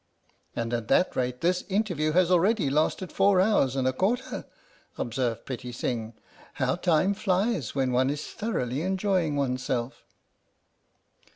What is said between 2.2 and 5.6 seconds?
already lasted four hours and a quarter," observed